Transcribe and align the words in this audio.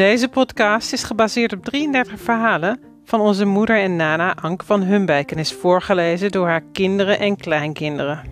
Deze 0.00 0.28
podcast 0.28 0.92
is 0.92 1.02
gebaseerd 1.02 1.52
op 1.52 1.64
33 1.64 2.20
verhalen 2.20 2.80
van 3.04 3.20
onze 3.20 3.44
moeder 3.44 3.78
en 3.78 3.96
nana 3.96 4.34
Anke 4.34 4.64
van 4.64 4.82
Humbijk 4.82 5.32
en 5.32 5.38
is 5.38 5.52
voorgelezen 5.52 6.30
door 6.30 6.46
haar 6.46 6.62
kinderen 6.72 7.18
en 7.18 7.36
kleinkinderen. 7.36 8.29